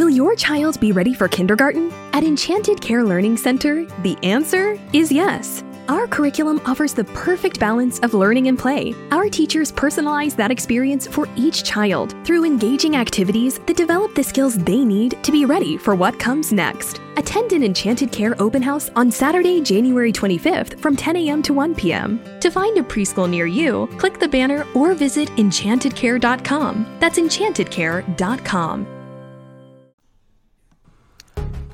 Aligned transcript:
Will 0.00 0.08
your 0.08 0.34
child 0.34 0.80
be 0.80 0.92
ready 0.92 1.12
for 1.12 1.28
kindergarten? 1.28 1.92
At 2.14 2.24
Enchanted 2.24 2.80
Care 2.80 3.04
Learning 3.04 3.36
Center, 3.36 3.84
the 4.00 4.16
answer 4.22 4.80
is 4.94 5.12
yes. 5.12 5.62
Our 5.90 6.06
curriculum 6.06 6.58
offers 6.64 6.94
the 6.94 7.04
perfect 7.04 7.60
balance 7.60 7.98
of 7.98 8.14
learning 8.14 8.46
and 8.46 8.58
play. 8.58 8.94
Our 9.10 9.28
teachers 9.28 9.70
personalize 9.70 10.34
that 10.36 10.50
experience 10.50 11.06
for 11.06 11.28
each 11.36 11.64
child 11.64 12.14
through 12.24 12.46
engaging 12.46 12.96
activities 12.96 13.58
that 13.66 13.76
develop 13.76 14.14
the 14.14 14.24
skills 14.24 14.56
they 14.56 14.86
need 14.86 15.22
to 15.22 15.30
be 15.30 15.44
ready 15.44 15.76
for 15.76 15.94
what 15.94 16.18
comes 16.18 16.50
next. 16.50 16.98
Attend 17.18 17.52
an 17.52 17.62
Enchanted 17.62 18.10
Care 18.10 18.34
open 18.40 18.62
house 18.62 18.88
on 18.96 19.10
Saturday, 19.10 19.60
January 19.60 20.14
25th 20.14 20.80
from 20.80 20.96
10 20.96 21.16
a.m. 21.16 21.42
to 21.42 21.52
1 21.52 21.74
p.m. 21.74 22.24
To 22.40 22.50
find 22.50 22.78
a 22.78 22.82
preschool 22.82 23.28
near 23.28 23.44
you, 23.44 23.86
click 23.98 24.18
the 24.18 24.28
banner 24.28 24.66
or 24.74 24.94
visit 24.94 25.28
enchantedcare.com. 25.36 26.96
That's 27.00 27.18
enchantedcare.com. 27.18 28.99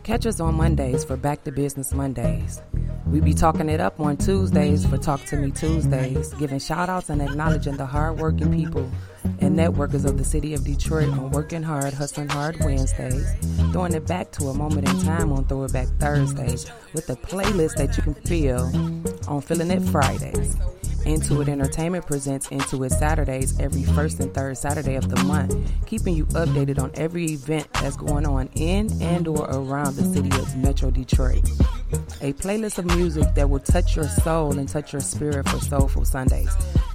Catch 0.06 0.24
us 0.26 0.38
on 0.38 0.54
Mondays 0.54 1.04
for 1.04 1.16
Back 1.16 1.42
to 1.42 1.50
Business 1.50 1.92
Mondays. 1.92 2.62
We 3.08 3.20
be 3.20 3.34
talking 3.34 3.68
it 3.68 3.80
up 3.80 3.98
on 3.98 4.16
Tuesdays 4.16 4.86
for 4.86 4.98
Talk 4.98 5.24
to 5.24 5.36
Me 5.36 5.50
Tuesdays, 5.50 6.32
giving 6.34 6.60
shout 6.60 6.88
outs 6.88 7.10
and 7.10 7.20
acknowledging 7.20 7.76
the 7.76 7.86
hardworking 7.86 8.54
people 8.54 8.88
and 9.40 9.56
networkers 9.56 10.04
of 10.04 10.18
the 10.18 10.24
city 10.24 10.54
of 10.54 10.64
Detroit 10.64 11.08
on 11.08 11.30
Working 11.30 11.62
Hard, 11.62 11.94
Hustling 11.94 12.28
Hard 12.28 12.56
Wednesdays, 12.60 13.26
throwing 13.72 13.94
it 13.94 14.06
back 14.06 14.32
to 14.32 14.48
a 14.48 14.54
moment 14.54 14.88
in 14.88 15.00
time 15.02 15.32
on 15.32 15.44
Throwback 15.44 15.88
Thursdays 15.98 16.70
with 16.94 17.08
a 17.10 17.16
playlist 17.16 17.76
that 17.76 17.96
you 17.96 18.02
can 18.02 18.14
feel 18.14 18.64
on 19.28 19.40
Feeling 19.40 19.70
It 19.70 19.82
Fridays. 19.82 20.56
Intuit 21.06 21.48
Entertainment 21.48 22.04
presents 22.04 22.48
Intuit 22.48 22.90
Saturdays 22.90 23.58
every 23.60 23.84
first 23.84 24.18
and 24.18 24.34
third 24.34 24.58
Saturday 24.58 24.96
of 24.96 25.08
the 25.08 25.22
month, 25.22 25.56
keeping 25.86 26.16
you 26.16 26.26
updated 26.26 26.80
on 26.80 26.90
every 26.94 27.26
event 27.26 27.72
that's 27.74 27.96
going 27.96 28.26
on 28.26 28.48
in 28.56 28.90
and 29.00 29.28
or 29.28 29.48
around 29.48 29.94
the 29.94 30.02
city 30.02 30.30
of 30.30 30.56
Metro 30.56 30.90
Detroit. 30.90 31.48
A 32.22 32.32
playlist 32.32 32.78
of 32.78 32.86
music 32.96 33.34
that 33.36 33.48
will 33.48 33.60
touch 33.60 33.94
your 33.94 34.08
soul 34.08 34.58
and 34.58 34.68
touch 34.68 34.92
your 34.92 35.00
spirit 35.00 35.48
for 35.48 35.60
Soulful 35.60 36.04
Sundays. 36.04 36.52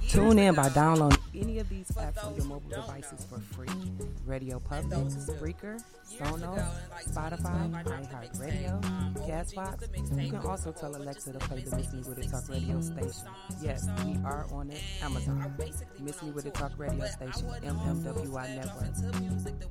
Tune 0.08 0.38
in 0.38 0.54
by 0.54 0.68
downloading 0.68 1.18
any 1.34 1.58
of 1.58 1.68
these 1.68 1.88
apps 1.92 2.24
on 2.24 2.34
your 2.36 2.44
mobile 2.44 2.68
devices 2.68 3.24
for 3.24 3.40
free. 3.40 3.68
Radio 4.26 4.58
Public, 4.58 4.98
Spreaker, 5.08 5.82
Sonos, 6.06 6.64
Spotify, 7.08 7.70
iHeartRadio, 7.84 8.80
Castbox. 9.26 10.22
You 10.22 10.30
can 10.32 10.40
also 10.46 10.72
tell 10.72 10.94
Alexa 10.96 11.32
to 11.32 11.38
play 11.38 11.60
the 11.60 11.76
Miss 11.76 11.92
Me 11.92 12.02
With 12.08 12.18
It 12.18 12.30
Talk 12.30 12.48
radio 12.48 12.80
station. 12.80 13.28
Yes, 13.62 13.88
we 14.04 14.16
are 14.24 14.46
on 14.52 14.70
it, 14.70 14.82
Amazon. 15.02 15.54
Miss 16.00 16.22
Me 16.22 16.30
With 16.30 16.46
It 16.46 16.54
Talk 16.54 16.72
radio 16.76 17.06
station, 17.06 17.48
MMWI 17.62 18.56
Network. 18.56 19.62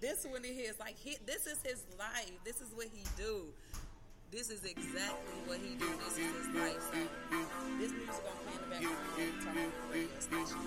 This 0.00 0.26
one 0.26 0.44
here 0.44 0.70
is 0.70 0.78
like 0.78 0.98
he, 0.98 1.16
this 1.24 1.46
is 1.46 1.58
his 1.64 1.82
life. 1.98 2.32
This 2.44 2.60
is 2.60 2.74
what 2.74 2.88
he 2.92 3.04
do. 3.16 3.46
This 4.34 4.50
is 4.50 4.64
exactly 4.64 5.38
what 5.46 5.58
he 5.58 5.76
do. 5.76 5.86
This 5.86 6.18
is 6.18 6.26
his 6.26 6.48
lifestyle. 6.58 7.06
This 7.78 7.92
music 7.92 8.18
gonna 8.18 8.34
play 8.42 8.54
in 8.54 8.58
the 8.58 8.66
background 8.66 9.14
the 9.14 9.46
on 9.46 9.54
the 9.54 9.70
radio 9.94 10.18
station. 10.18 10.58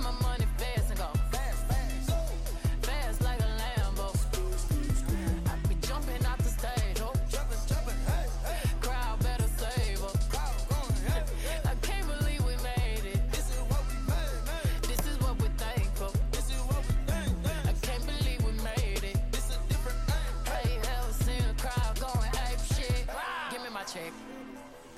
My 0.00 0.10
money 0.22 0.45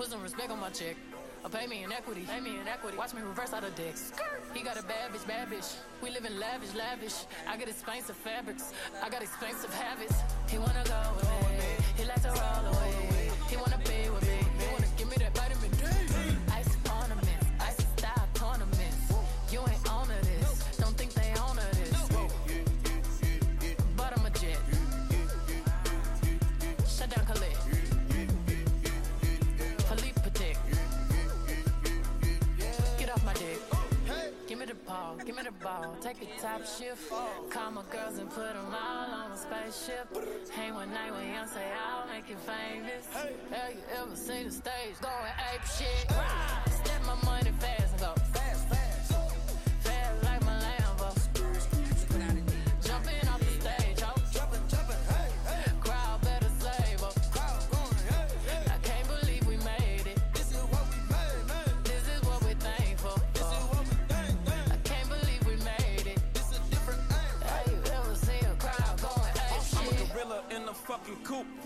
Some 0.08 0.22
respect 0.22 0.50
on 0.50 0.58
my 0.58 0.70
check. 0.70 0.96
Or 1.44 1.50
pay 1.50 1.66
me 1.66 1.84
in 1.84 1.92
equity. 1.92 2.22
Pay 2.22 2.40
me 2.40 2.58
in 2.58 2.66
equity. 2.66 2.96
Watch 2.96 3.12
me 3.12 3.20
reverse 3.20 3.52
out 3.52 3.62
of 3.62 3.74
dicks. 3.74 4.10
He 4.54 4.62
got 4.62 4.78
a 4.78 4.82
bad 4.82 5.12
bitch, 5.12 5.26
bad 5.26 5.50
bitch. 5.50 5.76
We 6.02 6.08
live 6.10 6.24
in 6.24 6.40
lavish, 6.40 6.74
lavish. 6.74 7.26
I 7.46 7.58
got 7.58 7.68
expensive 7.68 8.16
fabrics. 8.16 8.72
I 9.02 9.10
got 9.10 9.20
expensive 9.20 9.72
habits. 9.74 10.14
He 10.48 10.56
wanna 10.56 10.82
go 10.86 11.12
me. 11.20 11.58
He 11.98 12.04
like 12.06 12.22
to 12.22 12.28
roll 12.28 12.74
away. 12.74 12.87
Ball. 35.62 35.96
Take 36.00 36.22
a 36.22 36.40
top 36.40 36.64
shift. 36.66 37.10
Call 37.50 37.70
my 37.70 37.82
girls 37.90 38.18
and 38.18 38.30
put 38.30 38.52
them 38.52 38.66
all 38.72 39.10
on 39.10 39.32
a 39.32 39.36
spaceship. 39.36 40.06
Hang 40.54 40.74
one 40.74 40.92
night 40.92 41.10
with 41.10 41.22
Beyonce, 41.22 41.62
I'll 41.86 42.06
make 42.08 42.28
you 42.28 42.36
famous. 42.36 43.06
Have 43.14 43.72
you 43.72 43.82
ever 44.00 44.16
seen 44.16 44.46
the 44.46 44.52
stage 44.52 44.98
going 45.00 45.32
ape 45.52 45.66
shit? 45.66 46.10
Step 46.72 47.02
my 47.06 47.14
money 47.24 47.52
fast, 47.58 47.87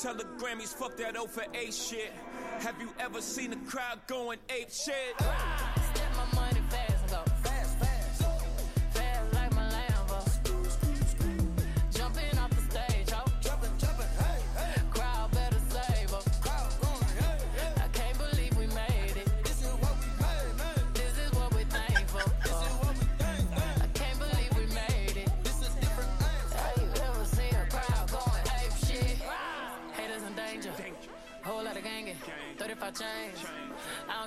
Tell 0.00 0.14
the 0.14 0.22
Grammys, 0.38 0.72
fuck 0.72 0.96
that 0.98 1.16
O 1.16 1.26
for 1.26 1.42
A 1.54 1.72
shit. 1.72 2.12
Have 2.60 2.80
you 2.80 2.88
ever 3.00 3.20
seen 3.20 3.52
a 3.52 3.56
crowd 3.68 3.98
going 4.06 4.38
ape 4.48 4.70
shit? 4.70 4.94
Step 5.18 6.07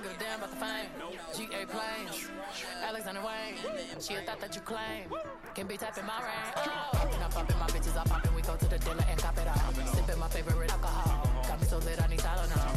don't 0.01 0.11
give 0.11 0.21
a 0.21 0.23
damn 0.23 0.39
about 0.39 0.49
the 0.49 0.55
fame. 0.57 0.89
GA 1.35 1.65
planes. 1.65 2.29
Alexander 2.83 3.21
Wang. 3.21 3.53
She 3.99 4.15
a 4.15 4.21
thought 4.21 4.39
that 4.39 4.55
you 4.55 4.61
claim. 4.61 5.05
Can 5.53 5.67
be 5.67 5.77
tapping 5.77 6.05
my 6.05 6.19
rain. 6.19 6.53
Oh. 6.55 6.89
Poppin', 6.93 7.21
I 7.21 7.27
poppin', 7.29 7.59
my 7.59 7.67
bitches 7.67 7.95
are 7.99 8.05
poppin'. 8.05 8.33
We 8.35 8.41
go 8.41 8.55
to 8.55 8.65
the 8.67 8.79
dealer 8.79 9.05
and 9.09 9.19
cop 9.19 9.37
it 9.37 9.47
out. 9.47 9.57
Sippin' 9.57 10.17
my 10.17 10.27
favorite 10.27 10.71
alcohol. 10.71 11.29
Got 11.47 11.61
me 11.61 11.67
so 11.67 11.77
lit, 11.79 12.01
I 12.01 12.07
need 12.07 12.19
Tylenol. 12.19 12.70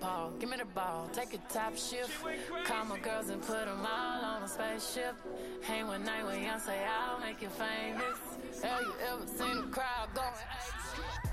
ball, 0.00 0.32
give 0.38 0.48
me 0.48 0.56
the 0.56 0.64
ball, 0.64 1.08
take 1.12 1.34
a 1.34 1.38
top 1.52 1.76
shift. 1.76 2.10
Call 2.64 2.84
my 2.84 2.98
girls 2.98 3.28
and 3.28 3.40
put 3.40 3.66
them 3.66 3.86
all 3.86 4.24
on 4.24 4.42
a 4.42 4.48
spaceship. 4.48 5.14
Hang 5.62 5.86
one 5.86 6.04
night 6.04 6.24
with 6.24 6.36
Beyonce, 6.36 6.76
I'll 6.86 7.20
make 7.20 7.40
you 7.42 7.48
famous. 7.48 8.62
Have 8.62 8.80
you 8.80 8.94
ever 9.08 9.26
seen 9.26 9.64
a 9.64 9.68
crowd 9.68 10.08
going? 10.14 11.31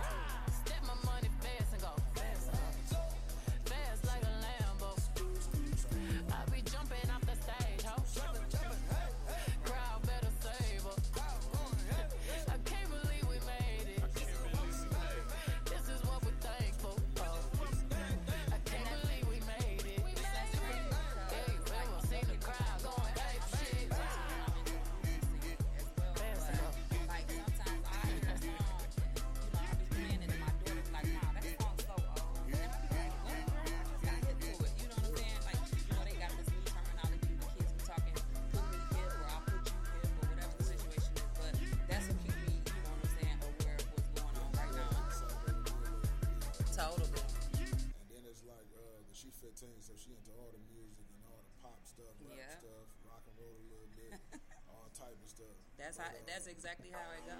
15, 49.40 49.80
so 49.80 49.96
she 49.96 50.12
into 50.12 50.36
all 50.36 50.52
the 50.52 50.60
music 50.68 51.08
and 51.16 51.24
all 51.24 51.40
the 51.40 51.56
pop 51.64 51.80
stuff, 51.88 52.12
rap 52.28 52.36
yep. 52.36 52.60
stuff, 52.60 52.88
rock 53.08 53.24
and 53.24 53.36
roll 53.40 53.56
a 53.56 53.66
little 53.72 53.88
bit, 53.96 54.12
all 54.72 54.92
type 54.92 55.16
of 55.16 55.30
stuff. 55.32 55.56
That's 55.80 55.96
but, 55.96 56.12
how. 56.12 56.12
Uh, 56.12 56.28
that's 56.28 56.48
exactly 56.52 56.92
how 56.92 57.08
it 57.16 57.24
goes. 57.24 57.40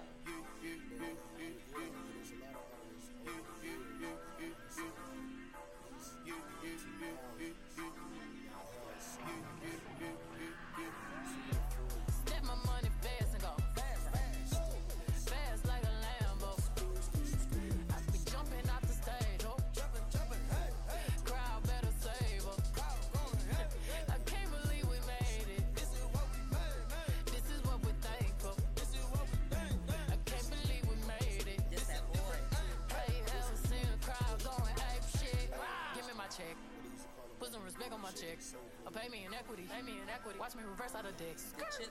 me 40.60 40.68
reverse 40.68 40.94
out 40.94 41.06
of 41.06 41.16
dicks. 41.16 41.44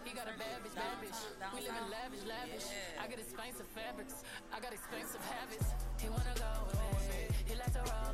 He 0.06 0.14
got 0.14 0.28
a 0.28 0.38
bad 0.38 0.62
bitch, 0.62 0.76
bad 0.76 1.02
bitch. 1.02 1.20
We 1.54 1.62
live 1.62 1.74
in 1.74 1.90
lavish, 1.90 2.26
lavish. 2.28 2.68
I 3.00 3.08
got 3.08 3.20
expensive 3.20 3.68
fabrics. 3.74 4.24
I 4.54 4.60
got 4.60 4.74
expensive 4.74 5.22
habits. 5.26 5.74
He 5.98 6.10
wanna 6.10 6.36
go 6.38 6.66
with 6.68 6.78
me. 6.78 7.36
He 7.46 7.56
likes 7.56 7.74
to 7.74 7.80
roll. 7.80 8.09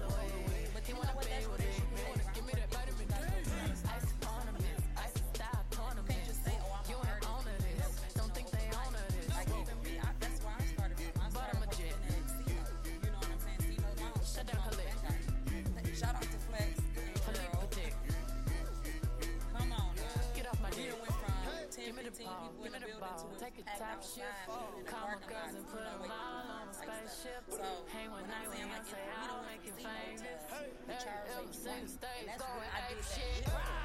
in. 22.83 23.39
Take 23.39 23.60
a 23.60 23.66
top 23.80 24.04
shift, 24.04 24.48
call 24.48 25.07
my 25.07 25.19
girls 25.27 25.56
and 25.56 25.68
put 25.69 25.83
them 25.83 26.12
all 26.12 26.45
on 26.60 26.68
a 26.68 26.74
spaceship. 26.74 27.44
Hang 27.94 28.12
one 28.12 28.27
night 28.27 28.50
when 28.50 28.68
I 28.68 28.83
say 28.83 29.04
I 29.06 29.27
don't 29.27 29.45
make 29.48 29.63
it 29.63 29.75
famous. 29.80 30.42
Every 30.89 31.54
single 31.54 31.88
stage 31.88 32.27
going 32.38 32.72
ape 32.89 33.04
shit. 33.04 33.85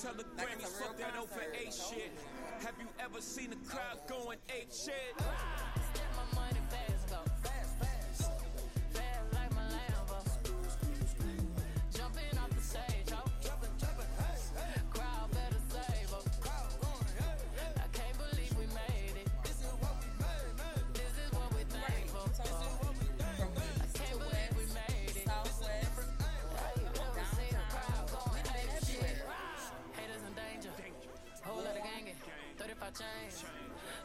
Tell 0.00 0.14
the 0.14 0.22
like 0.36 0.46
Grammys, 0.46 0.68
fuck 0.80 0.96
that 0.98 1.16
over 1.20 1.42
eight 1.60 1.74
shit. 1.74 2.12
Have 2.60 2.74
you 2.78 2.86
ever 3.00 3.20
seen 3.20 3.52
a 3.52 3.56
crowd 3.68 3.98
going 4.08 4.38
eight 4.48 4.72
shit? 4.72 4.94
Step 5.18 6.06
my 6.14 6.40
money 6.40 6.60
back. 6.70 6.97
about 32.88 33.04
James. 33.04 33.44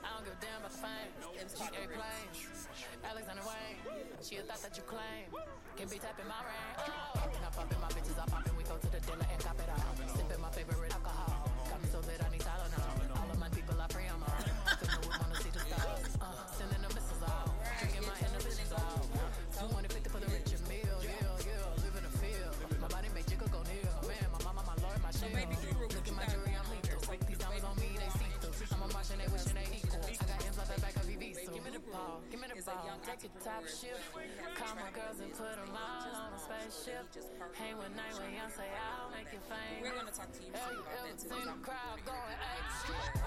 I 0.04 0.08
don't 0.12 0.26
give 0.26 0.34
a 0.34 0.42
damn 0.44 0.60
about 0.60 0.76
fame. 0.76 1.12
MGA 1.40 1.88
planes. 1.96 2.68
Alexander 3.04 3.44
Wang. 3.48 3.76
She 4.22 4.36
a 4.38 4.42
thought 4.42 4.62
that 4.62 4.76
you 4.76 4.84
claim. 4.84 5.32
Can 5.78 5.88
be 5.88 5.98
tapping 6.00 6.28
my 6.28 6.40
ring. 6.44 6.76
Oh. 6.80 7.20
Now 7.42 7.50
popping 7.56 7.80
my 7.80 7.88
bitches, 7.88 8.20
I'm 8.20 8.28
popping. 8.28 8.56
We 8.58 8.64
go 8.64 8.76
to 8.78 8.92
the 8.92 9.00
dinner 9.00 9.26
and 9.32 9.40
cop 9.40 9.60
it 9.60 9.70
out. 9.70 9.93
take 33.18 33.30
a 33.30 33.44
top 33.44 33.68
shift. 33.68 34.02
Call 34.56 34.76
my 34.76 34.90
girls 34.90 35.20
and 35.22 35.32
put 35.34 35.56
them 35.56 35.70
all 35.70 36.16
on 36.18 36.34
a 36.34 36.40
spaceship. 36.40 37.06
Hang 37.54 37.78
with 37.78 37.96
Night 37.96 38.14
with 38.14 38.26
Beyonce, 38.26 38.66
I'll 38.74 39.12
make 39.12 39.30
it 39.30 39.42
famous. 39.46 39.82
We're 39.82 39.94
gonna 39.94 40.12
talk 40.12 40.32
to 40.34 40.42
you 40.42 40.50
about 40.50 40.82
that 41.06 41.20
too. 41.20 41.30
crowd 41.62 42.00
going 42.06 42.38
extra. 42.58 43.23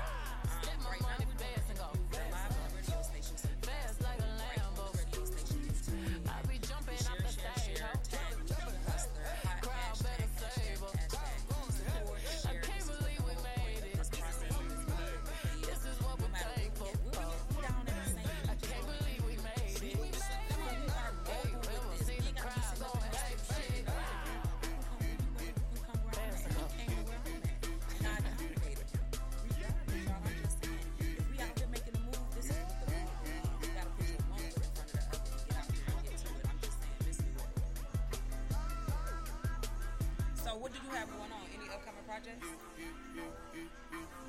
What 40.59 40.73
do 40.73 40.79
you 40.83 40.91
have 40.97 41.09
going 41.13 41.33
on? 41.33 41.45
Any 41.53 41.69
upcoming 41.69 42.01
projects? 42.09 42.49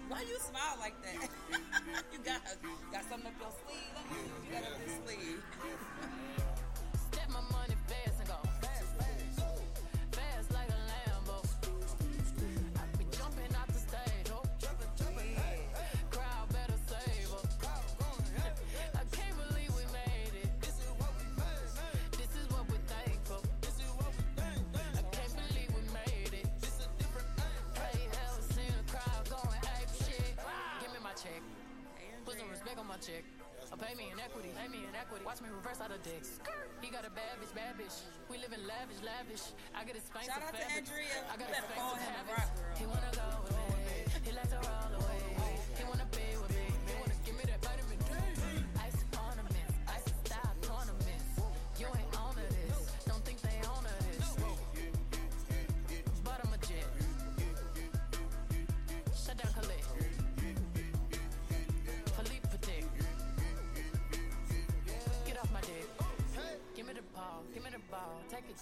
Why 0.09 0.21
you 0.27 0.37
smile 0.39 0.75
like 0.79 0.95
that? 1.03 1.29
you 2.11 2.19
got 2.19 2.41
got 2.91 3.03
something 3.07 3.27
up 3.27 3.39
your 3.39 3.51
sleeve? 3.63 3.95
You 4.43 4.51
got 4.51 4.63
up 4.63 4.75
your 4.75 4.91
sleeve. 5.07 5.46
Respect 32.67 32.83
on 32.83 32.91
my 32.91 32.99
check. 32.99 33.23
Or 33.71 33.79
uh, 33.79 33.79
pay 33.79 33.95
me 33.95 34.11
in 34.11 34.19
equity, 34.19 34.51
pay 34.59 34.67
me 34.67 34.83
in 34.83 34.91
equity. 34.91 35.23
Watch 35.23 35.39
me 35.39 35.47
reverse 35.47 35.79
out 35.79 35.87
of 35.87 36.03
dicks. 36.03 36.43
He 36.83 36.91
got 36.91 37.07
a 37.07 37.11
bad 37.15 37.39
bitch, 37.39 37.55
bad 37.55 37.79
bitch. 37.79 38.03
We 38.27 38.43
live 38.43 38.51
in 38.51 38.59
lavish, 38.67 38.99
lavish. 39.07 39.55
I 39.71 39.87
get 39.87 39.95
expensive 39.95 40.35
Shout 40.35 40.43
out 40.43 40.51
to. 40.51 40.67
Andrea. 40.75 41.15
I 41.31 41.39
got 41.39 41.47
You 41.47 41.55
better 41.55 41.71
follow 41.79 41.95
expensive 41.95 42.11
him 42.11 42.27
habits. 42.27 42.75
He 42.75 42.83
wanna 42.91 43.11
go 43.15 43.27
with 43.47 43.55
me. 43.55 43.71
He 44.19 44.31
likes 44.35 44.51
to 44.51 44.59
roll 44.59 44.76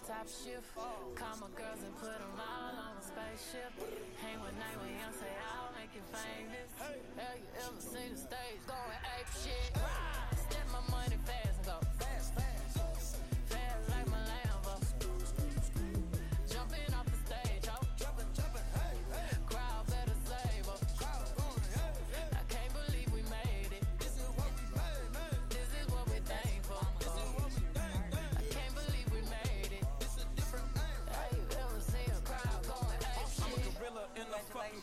top 0.08 0.28
shift. 0.28 0.70
Call 0.76 1.36
my 1.42 1.50
girls 1.58 1.82
and 1.82 1.96
put 1.98 2.14
them 2.14 2.38
all 2.38 2.78
on 2.78 2.94
a 2.94 3.02
spaceship. 3.02 3.74
Hang 4.22 4.38
with 4.38 4.54
when 4.54 4.94
young 5.02 5.14
say 5.18 5.34
I'll 5.42 5.74
make 5.74 5.90
you 5.98 6.02
famous. 6.14 6.70
Have 6.78 6.94
you 6.94 7.50
ever 7.66 7.82
seen 7.82 8.14
the 8.14 8.22
stage 8.22 8.62
going 8.68 9.02
ape 9.18 9.30
shit? 9.42 10.05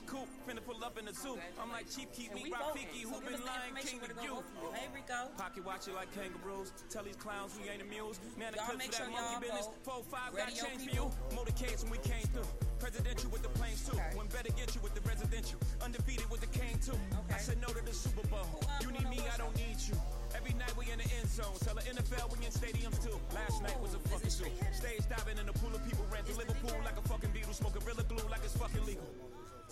Coop, 0.06 0.28
finna 0.48 0.64
pull 0.64 0.82
up 0.84 0.98
in 0.98 1.04
the 1.04 1.14
zoo. 1.14 1.38
I'm 1.60 1.70
like 1.70 1.88
Chief 1.90 2.10
Keef 2.12 2.34
Me 2.34 2.44
we. 2.44 2.50
Rafiki, 2.50 3.02
who 3.02 3.20
been 3.20 3.40
lying 3.44 3.74
king 3.80 4.00
to 4.00 4.14
go 4.14 4.22
you. 4.22 4.34
vote 4.36 4.44
for 4.54 4.66
you. 4.66 4.72
Hey, 4.72 4.88
Rico. 4.94 5.30
Pocket 5.36 5.64
watch 5.64 5.88
it 5.88 5.94
like 5.94 6.12
kangaroos. 6.14 6.72
Tell 6.90 7.02
these 7.02 7.16
clowns 7.16 7.58
we 7.60 7.68
ain't 7.68 7.82
amused. 7.82 8.20
Man, 8.38 8.52
the 8.52 8.58
clips 8.58 8.86
for 8.96 9.04
that 9.04 9.12
monkey 9.12 9.46
business. 9.46 9.68
Four 9.82 10.02
five 10.10 10.36
got 10.36 10.48
change 10.54 10.88
for 10.88 10.94
you. 10.94 11.10
Motorcades 11.36 11.82
when 11.82 11.92
we 11.92 11.98
came 11.98 12.26
through. 12.32 12.48
Presidential 12.78 13.30
with 13.30 13.42
the 13.42 13.52
planes 13.54 13.86
too. 13.86 13.96
When 14.14 14.26
better 14.28 14.50
get 14.58 14.74
you 14.74 14.80
with 14.82 14.94
the 14.94 15.04
residential. 15.08 15.58
Undefeated 15.84 16.28
with 16.30 16.40
the 16.40 16.50
cane 16.50 16.78
too. 16.82 16.98
I 17.32 17.38
said 17.38 17.60
no 17.60 17.68
to 17.68 17.82
the 17.84 17.94
Super 17.94 18.26
Bowl. 18.28 18.46
You 18.80 18.90
need 18.90 19.08
me, 19.08 19.20
I 19.32 19.36
don't 19.38 19.54
need 19.56 19.78
you. 19.78 19.94
Every 20.34 20.54
night 20.54 20.74
we 20.76 20.90
in 20.90 20.98
the 20.98 21.08
end 21.20 21.28
zone. 21.28 21.54
Tell 21.60 21.74
the 21.74 21.82
NFL 21.82 22.32
we 22.32 22.44
in 22.44 22.52
stadiums 22.52 22.98
too. 22.98 23.14
Last 23.34 23.62
night 23.62 23.78
was 23.80 23.94
a 23.94 24.00
fucking 24.08 24.30
zoo. 24.30 24.50
Stage 24.72 25.04
diving 25.08 25.38
in 25.38 25.48
a 25.48 25.52
pool 25.52 25.74
of 25.74 25.84
people 25.86 26.04
ran 26.10 26.24
to 26.24 26.34
Liverpool 26.34 26.74
like 26.84 26.98
a 26.98 27.04
fucking 27.06 27.30
beetle. 27.30 27.52
Smoke 27.52 27.78
Gorilla 27.78 28.02
Glue 28.04 28.26
like 28.30 28.42
it's 28.42 28.56
fucking 28.56 28.84
legal. 28.86 29.06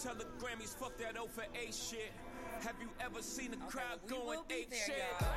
Tell 0.02 0.14
the 0.14 0.24
Grammys, 0.40 0.74
fuck 0.74 0.96
that 0.96 1.18
O 1.20 1.26
for 1.26 1.42
A 1.42 1.70
shit. 1.70 2.12
Have 2.64 2.76
you 2.80 2.88
ever 3.04 3.20
seen 3.20 3.52
a 3.52 3.70
crowd 3.70 4.00
we 4.08 4.14
will 4.14 4.24
going 4.24 4.38
be 4.48 4.66
there, 4.70 4.80
shit? 4.80 4.96
y'all. 5.20 5.28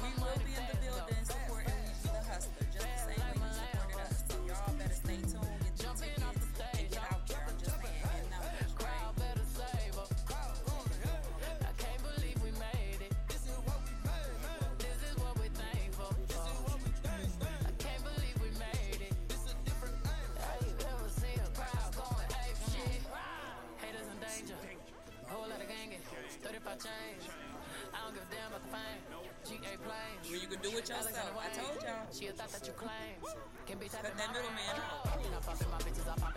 We 0.00 0.08
will 0.24 0.40
be 0.40 0.56
in 0.56 0.64
the 0.72 0.76
building 0.80 1.20
supporting 1.24 1.68
WeeGee 1.84 2.08
Tha 2.08 2.24
Hustla, 2.24 2.64
just 2.72 2.80
the 2.80 3.12
same 3.12 3.20
way 3.20 3.36
you 3.36 3.52
supported 3.52 4.00
us. 4.00 4.24
So 4.24 4.36
y'all 4.48 4.74
better 4.78 4.94
stay 4.94 5.20
tuned, 5.20 5.63
35 26.74 26.90
change. 26.90 27.30
I 27.94 27.98
don't 28.04 28.14
give 28.14 28.22
a 28.22 28.34
damn 28.34 28.50
about 28.50 28.62
the 28.62 28.70
fame. 28.74 29.00
GA 29.46 29.76
planes. 29.78 30.24
Well, 30.26 30.40
you 30.40 30.48
can 30.48 30.60
do 30.60 30.68
it 30.78 30.88
yourself. 30.88 31.30
I 31.38 31.48
told 31.54 31.82
y'all. 31.82 32.06
She 32.12 32.26
a 32.26 32.32
thought 32.32 32.50
that 32.50 32.66
you 32.66 32.72
claim. 32.72 33.14
Can 33.66 33.78
be 33.78 33.88
that 33.88 34.02
middleman 34.02 34.74
out. 34.74 35.22
You 35.22 35.30
know, 35.30 35.38
popping 35.44 35.70
my 35.70 35.78
bitches, 35.78 36.08
I. 36.08 36.33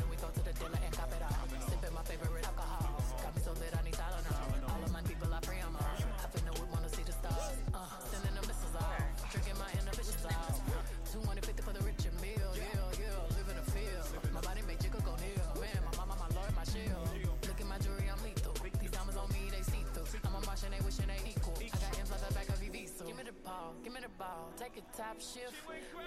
top 25.07 25.21
shift. 25.21 25.55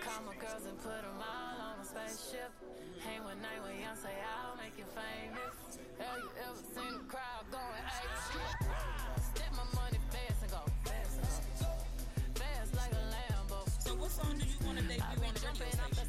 Call 0.04 0.21
my 0.28 0.37
girls 0.37 0.64
and 0.69 0.76
put 0.76 1.00
them 1.00 1.16
all 1.16 1.57
on 1.73 1.80
a 1.80 1.85
spaceship. 1.85 2.52
Hang 3.00 3.25
one 3.25 3.40
night 3.40 3.57
say 3.97 4.12
I'll 4.21 4.57
make 4.61 4.76
you 4.76 4.85
famous. 4.92 5.80
Have 5.97 6.21
you 6.21 6.30
ever 6.45 6.61
seen 6.76 7.00
a 7.00 7.04
crowd 7.09 7.45
going 7.49 7.85
ape 7.97 8.16
shit? 8.28 8.57
Step 9.25 9.52
my 9.57 9.64
money 9.73 10.00
fast 10.12 10.42
and 10.45 10.52
go 10.52 10.61
fast 10.85 11.16
and 11.16 11.57
go. 11.64 11.73
Fast 12.37 12.75
like 12.76 12.92
a 12.92 13.04
Lambo. 13.09 13.61
So 13.80 13.95
what 13.97 14.11
song 14.11 14.37
do 14.37 14.45
you 14.45 14.61
want 14.66 14.76
to 14.78 14.85
debut 14.85 15.00
been 15.16 15.33
on 15.40 15.45
the 15.49 15.64
radio 15.64 16.00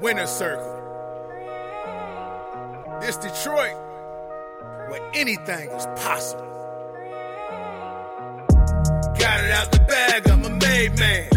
Winner 0.00 0.26
Circle. 0.26 0.78
This 3.02 3.18
Detroit, 3.18 3.76
where 4.88 5.02
anything 5.12 5.68
is 5.70 5.84
possible. 6.02 6.46
Got 9.18 9.44
it 9.44 9.50
out 9.50 9.70
the 9.70 9.84
bag, 9.86 10.30
I'm 10.30 10.42
a 10.46 10.48
made 10.48 10.98
man. 10.98 11.28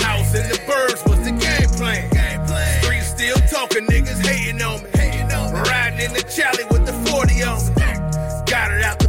House 0.00 0.34
in 0.36 0.48
the 0.48 0.60
birds 0.68 1.02
was 1.04 1.18
the 1.24 1.32
game 1.32 1.68
plan. 1.70 2.08
Street 2.82 3.02
still 3.02 3.38
talking, 3.48 3.86
niggas 3.86 4.24
hating 4.24 4.62
on 4.62 4.84
me. 4.84 4.90
Riding 5.68 5.98
in 5.98 6.12
the 6.12 6.22
Charlie 6.30 6.64
with 6.70 6.86
the 6.86 6.92
40 7.10 7.42
on 7.42 7.66
me. 7.66 7.74
Got 8.46 8.70
it 8.70 8.84
out 8.84 9.00
the 9.00 9.07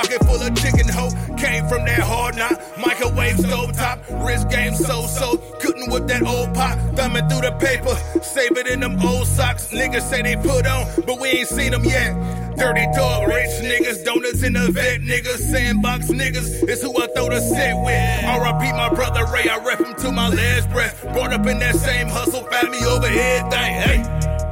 pocket 0.00 0.24
full 0.26 0.40
of 0.40 0.54
chicken 0.56 0.88
hoe. 0.88 1.10
Came 1.36 1.66
from 1.68 1.84
that 1.84 2.00
hard 2.00 2.36
knock, 2.36 2.58
microwave 2.78 3.38
stove 3.38 3.72
top. 3.72 3.98
Wrist 4.24 4.48
game 4.48 4.74
so 4.74 5.06
so. 5.06 5.36
Couldn't 5.60 5.90
whip 5.90 6.06
that 6.06 6.22
old 6.22 6.54
pot. 6.54 6.78
Thumbing 6.96 7.28
through 7.28 7.42
the 7.42 7.52
paper, 7.58 7.94
save 8.22 8.56
it 8.56 8.66
in 8.66 8.80
them 8.80 8.98
old 9.00 9.26
socks. 9.26 9.68
Niggas 9.68 10.02
say 10.02 10.22
they 10.22 10.36
put 10.36 10.66
on, 10.66 10.86
but 11.06 11.20
we 11.20 11.28
ain't 11.28 11.48
seen 11.48 11.72
them 11.72 11.84
yet. 11.84 12.12
Dirty 12.56 12.86
dog, 12.94 13.28
rich 13.28 13.54
niggas, 13.62 14.04
donuts 14.04 14.42
in 14.42 14.52
the 14.52 14.70
vet 14.70 15.00
niggas, 15.00 15.38
sandbox 15.50 16.06
niggas 16.08 16.68
is 16.68 16.82
who 16.82 16.90
I 16.98 17.06
throw 17.14 17.28
the 17.30 17.40
set 17.40 17.74
with. 17.84 18.24
R.I.P. 18.24 18.72
my 18.72 18.90
brother 18.94 19.24
Ray, 19.32 19.48
I 19.48 19.58
rep 19.64 19.80
him 19.80 19.94
to 19.94 20.12
my 20.12 20.28
last 20.28 20.70
breath. 20.70 21.02
Brought 21.12 21.32
up 21.32 21.46
in 21.46 21.58
that 21.60 21.76
same 21.76 22.08
hustle, 22.08 22.42
found 22.44 22.70
me 22.70 22.84
over 22.84 23.06
everything. 23.06 23.72
Hey, 23.84 24.02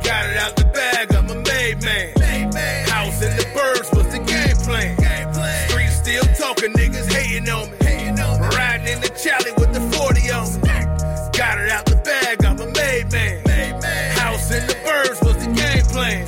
got 0.05 0.31
it 0.31 0.37
out 0.37 0.57
the 0.57 0.68
niggas 6.79 7.13
hating 7.13 7.49
on 7.49 7.71
me. 7.71 7.77
Riding 8.57 8.87
in 8.87 9.01
the 9.01 9.11
Charlie 9.23 9.53
with 9.59 9.73
the 9.75 9.83
40 9.99 10.31
on 10.31 10.47
me. 10.63 10.79
Got 11.37 11.59
it 11.59 11.71
out 11.71 11.85
the 11.87 11.97
bag, 12.05 12.45
I'm 12.45 12.59
a 12.61 12.67
made 12.73 13.11
man. 13.13 13.43
House 14.13 14.51
in 14.53 14.67
the 14.67 14.77
birds 14.87 15.21
was 15.23 15.37
the 15.45 15.51
game 15.53 15.85
plan. 15.93 16.25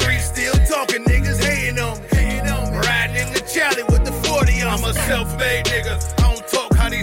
Street 0.00 0.20
still 0.20 0.54
talking, 0.66 1.04
niggas 1.04 1.42
hating 1.42 1.78
on 1.78 1.98
me. 2.12 2.40
Riding 2.86 3.28
in 3.28 3.32
the 3.32 3.40
Charlie 3.52 3.84
with 3.84 4.04
the 4.04 4.12
40 4.28 4.62
on 4.62 4.80
me. 4.80 4.84
I'm 4.84 4.84
a 4.84 4.94
self-made 4.94 5.64
nigga. 5.66 6.19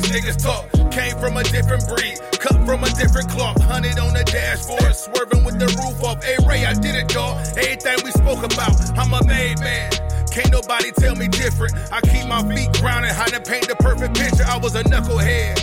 Niggas 0.08 0.41
talk. 0.41 0.65
Came 0.91 1.17
from 1.17 1.38
a 1.38 1.43
different 1.43 1.88
breed, 1.88 2.17
cut 2.39 2.58
from 2.65 2.84
a 2.84 2.89
different 2.91 3.30
cloth. 3.30 3.62
Hunted 3.62 4.00
on 4.00 4.13
the 4.13 4.24
dashboard, 4.24 4.96
swerving 4.96 5.43
with 5.43 5.60
the 5.60 5.67
roof 5.67 6.04
off. 6.04 6.24
Hey 6.24 6.38
Ray, 6.48 6.65
I 6.65 6.74
did 6.74 6.96
it, 6.96 7.08
dog. 7.10 7.38
Everything 7.58 7.98
we 8.04 8.12
spoke 8.12 8.43
about, 8.43 8.74
I'm 8.98 9.13
a 9.13 9.24
made 9.26 9.60
man. 9.60 9.91
Can't 10.32 10.52
nobody 10.52 10.91
tell 10.91 11.15
me 11.15 11.28
different. 11.28 11.74
I 11.91 12.02
keep 12.02 12.28
my 12.28 12.43
feet 12.54 12.72
grounded, 12.74 13.12
how 13.12 13.26
to 13.26 13.39
paint 13.41 13.67
the 13.67 13.76
perfect 13.76 14.15
picture. 14.15 14.46
I 14.46 14.58
was 14.58 14.76
a 14.76 14.84
knucklehead, 14.84 15.56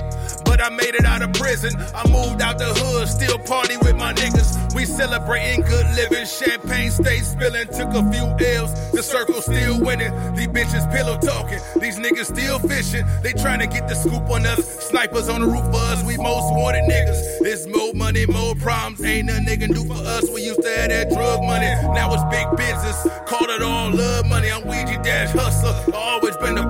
but 0.45 0.63
I 0.63 0.71
made 0.71 0.95
it 0.95 1.05
out 1.05 1.23
of 1.23 1.33
prison. 1.33 1.73
I 1.95 2.09
moved 2.09 2.41
out 2.43 2.59
the 2.59 2.73
hood, 2.73 3.09
still 3.09 3.39
party 3.39 3.77
with 3.79 3.97
my 3.97 4.13
niggas. 4.13 4.75
We 4.75 4.85
celebrating 4.85 5.63
good 5.63 5.87
living, 5.95 6.27
champagne 6.27 6.91
stay 6.91 7.19
spilling. 7.19 7.67
Took 7.69 7.95
a 7.95 8.03
few 8.11 8.27
L's, 8.59 8.73
the 8.91 9.03
circle 9.03 9.41
still 9.41 9.81
winning. 9.81 10.13
These 10.35 10.49
bitches 10.49 10.91
pillow 10.93 11.19
talking, 11.19 11.61
these 11.81 11.99
niggas 11.99 12.27
still 12.35 12.59
fishing. 12.59 13.05
They 13.23 13.33
trying 13.33 13.61
to 13.61 13.67
get 13.67 13.89
the 13.89 13.95
scoop 13.95 14.29
on 14.31 14.47
us. 14.47 14.89
Snipers 14.89 15.29
on 15.29 15.41
the 15.41 15.47
roof 15.47 15.65
for 15.73 15.85
us, 15.93 16.03
we 16.05 16.17
most 16.17 16.53
wanted 16.55 16.85
niggas. 16.91 17.21
It's 17.43 17.67
more 17.67 17.95
money, 17.95 18.27
more 18.27 18.55
problems. 18.57 19.03
Ain't 19.05 19.27
nothing 19.27 19.45
they 19.45 19.57
can 19.57 19.73
do 19.73 19.85
for 19.85 19.95
us. 19.95 20.29
We 20.31 20.43
used 20.43 20.63
to 20.63 20.69
have 20.69 20.91
that 20.91 21.11
drug 21.11 21.43
money, 21.43 21.71
now 21.95 22.13
it's 22.13 22.25
big 22.35 22.47
business. 22.57 22.99
Call 23.27 23.49
it 23.49 23.63
all 23.63 23.91
love 23.91 24.27
money. 24.27 24.51
I'm 24.51 24.63
WeeGee 24.63 25.03
dash 25.03 25.31
hustler, 25.33 25.95
always 25.95 26.37
been 26.39 26.57
the 26.57 26.67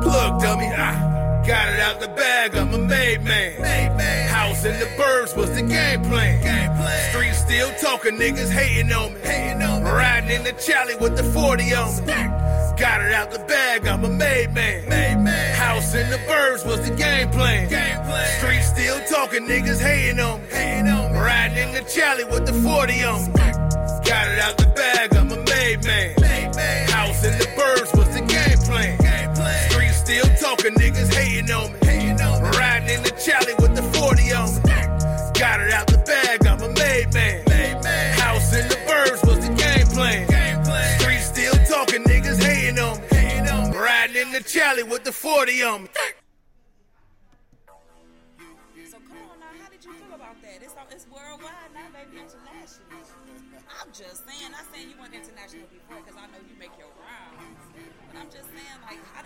out 1.95 2.01
the 2.01 2.09
bag, 2.09 2.57
I'm 2.57 2.75
a 2.75 2.79
made 2.79 3.23
man. 3.23 4.29
House 4.29 4.65
in 4.65 4.79
the 4.81 4.91
birds 4.97 5.35
was 5.35 5.55
the 5.55 5.63
game 5.63 6.03
plan. 6.03 6.41
Street 7.11 7.35
still 7.35 7.71
talking, 7.81 8.17
niggas 8.17 8.51
hating 8.51 8.93
on 8.93 9.15
me. 9.15 9.21
Riding 9.21 10.31
in 10.31 10.43
the 10.45 10.53
Charlie 10.53 10.97
with 10.97 11.17
the 11.17 11.23
40 11.23 11.75
on 11.75 11.97
me. 12.05 12.13
Got 12.77 13.03
it 13.03 13.13
out 13.13 13.31
the 13.31 13.39
bag, 13.41 13.87
I'm 13.87 14.05
a 14.05 14.09
made 14.09 14.53
man. 14.53 15.55
House 15.55 15.95
in 15.95 16.11
the 16.11 16.19
birds 16.27 16.65
was 16.65 16.89
the 16.89 16.95
game 16.97 17.31
plan. 17.31 17.69
Street 18.39 18.63
still 18.63 18.99
talking, 19.09 19.47
niggas 19.47 19.81
hating 19.81 20.19
on 20.19 20.41
me. 20.41 21.19
Riding 21.19 21.69
in 21.69 21.75
the 21.75 21.89
Charlie 21.89 22.25
with 22.25 22.47
the 22.47 22.55
40 22.55 23.05
on 23.05 23.27
me. 23.27 23.33
Got 24.05 24.29
it 24.33 24.39
out 24.41 24.57
the 24.59 24.73
bag, 24.75 25.15
I'm 25.15 25.31
a 25.31 25.37
made 25.37 25.85
man. 25.85 26.89
House 26.89 27.25
in 27.25 27.39
the 27.39 27.49
birds 27.57 27.93
was 27.95 28.09
the 28.15 28.25
game 28.27 28.59
plan. 28.67 28.99
Street 29.71 29.93
still 29.93 30.27
talking, 30.37 30.75
niggas 30.75 31.15
hating 31.15 31.51
on 31.53 31.73
me. 31.73 31.84
Riding 32.85 32.97
in 32.97 33.03
the 33.03 33.11
Charlie 33.17 33.55
with 33.61 33.75
the 33.75 33.83
40 33.97 34.33
on 34.33 34.55
me. 34.55 34.61
Got 35.41 35.61
it 35.61 35.73
out 35.73 35.87
the 35.87 36.03
bag, 36.05 36.47
I'm 36.47 36.61
a 36.61 36.69
made 36.69 37.15
man. 37.15 37.41
House 38.19 38.55
in 38.55 38.69
the 38.69 38.77
birds 38.87 39.23
was 39.25 39.41
the 39.41 39.55
game 39.55 39.87
plan. 39.89 40.29
Street 41.01 41.21
still 41.21 41.55
talking, 41.65 42.05
niggas 42.05 42.43
hating 42.43 42.79
on 42.79 43.01
me. 43.01 43.77
Riding 43.77 44.17
in 44.17 44.33
the 44.33 44.43
Charlie 44.43 44.83
with 44.83 45.05
the 45.05 45.13
40 45.13 45.63
on 45.63 45.83
me. 45.85 45.89
So 48.85 48.99
come 48.99 49.17
on 49.33 49.41
now, 49.41 49.47
how 49.63 49.71
did 49.71 49.83
you 49.83 49.93
feel 49.93 50.15
about 50.15 50.37
that? 50.43 50.61
It's 50.61 50.75
it's 50.93 51.07
worldwide 51.09 51.73
now, 51.73 51.89
baby, 51.89 52.21
international. 52.21 52.85
I'm 53.81 53.89
just 53.97 54.29
saying, 54.29 54.53
I 54.53 54.61
saying 54.77 54.93
you 54.93 54.97
went 55.01 55.15
international 55.17 55.67
before, 55.73 56.05
because 56.05 56.21
I 56.21 56.29
know 56.29 56.41
you 56.45 56.57
make 56.61 56.77
your 56.77 56.93
rounds. 57.01 57.65
But 58.13 58.21
I'm 58.21 58.29
just 58.29 58.49
saying, 58.53 58.81
like, 58.85 59.01
how 59.17 59.24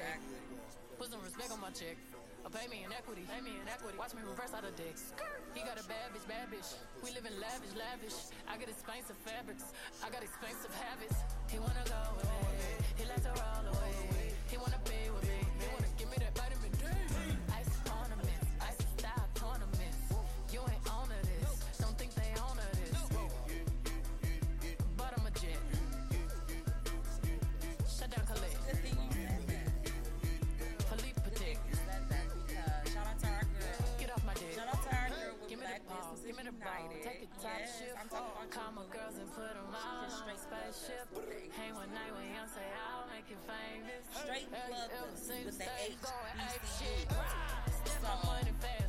check. 0.00 0.20
Put 0.98 1.12
some 1.12 1.20
respect 1.20 1.52
on 1.52 1.60
my 1.60 1.70
check. 1.70 1.96
Or 2.44 2.50
pay 2.50 2.66
me 2.72 2.84
in 2.84 2.92
equity. 2.92 3.28
Pay 3.28 3.44
me 3.44 3.52
in 3.60 3.68
equity. 3.68 3.98
Watch 3.98 4.16
me 4.16 4.24
reverse 4.24 4.52
out 4.56 4.64
of 4.64 4.72
dicks. 4.76 5.12
He 5.52 5.60
got 5.60 5.76
a 5.76 5.84
bad 5.84 6.08
bitch, 6.16 6.24
bad 6.24 6.48
bitch. 6.48 6.72
We 7.04 7.12
live 7.12 7.28
in 7.28 7.36
lavish, 7.36 7.76
lavish. 7.76 8.16
I 8.48 8.56
got 8.56 8.68
expensive 8.68 9.16
fabrics. 9.28 9.64
I 10.00 10.08
got 10.08 10.22
expensive 10.24 10.72
habits. 10.72 11.20
He 11.52 11.58
wanna 11.58 11.84
go 11.84 12.00
me. 12.16 12.32
He 12.96 13.04
likes 13.04 13.24
to 13.28 13.32
roll 13.36 13.76
away. 13.76 14.19
United. 36.50 37.02
Take 37.06 37.22
a 37.22 37.30
top 37.38 37.62
yes, 37.62 37.78
shift. 37.78 37.94
I'm 37.94 38.08
talking 38.08 38.34
about 38.34 38.50
Call 38.50 38.72
my 38.74 38.86
girls 38.90 39.16
and 39.22 39.30
put 39.30 39.54
them 39.54 39.70
on 39.70 40.04
a 40.04 40.10
straight 40.10 40.42
spaceship. 40.42 41.06
Hang 41.54 41.74
one 41.74 41.92
night 41.94 42.10
when 42.10 42.26
young 42.34 42.50
say 42.50 42.66
I'll 42.66 43.06
make 43.06 43.30
you 43.30 43.38
famous. 43.46 44.02
Straight 44.10 44.50
club 44.50 44.90
with 44.90 45.46
the 45.46 45.52
stage 45.52 45.96
going 46.02 46.36
ape 46.42 46.66
shit? 46.74 47.06
Step 47.06 48.02
my 48.02 48.14
money 48.26 48.54
fast 48.58 48.79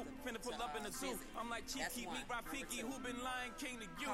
coupe, 0.00 0.08
finna 0.24 0.42
pull 0.42 0.54
up 0.54 0.76
in 0.76 0.82
the 0.84 0.92
zoo. 0.92 1.18
I'm 1.38 1.48
like 1.50 1.66
Chief, 1.66 1.82
That's 1.82 1.94
keep 1.94 2.06
one. 2.06 2.16
me 2.16 2.22
Rafiki, 2.28 2.80
who 2.80 2.98
been 3.00 3.22
Lion 3.22 3.52
King 3.58 3.78
to 3.80 3.88
you. 4.00 4.12